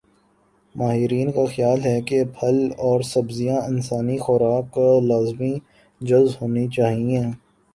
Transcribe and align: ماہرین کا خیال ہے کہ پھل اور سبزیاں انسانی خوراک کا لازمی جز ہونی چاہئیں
ماہرین 0.75 1.31
کا 1.31 1.45
خیال 1.45 1.79
ہے 1.85 1.99
کہ 2.01 2.23
پھل 2.39 2.57
اور 2.79 3.01
سبزیاں 3.03 3.61
انسانی 3.61 4.17
خوراک 4.17 4.73
کا 4.73 4.89
لازمی 5.03 5.53
جز 6.01 6.35
ہونی 6.41 6.67
چاہئیں 6.67 7.31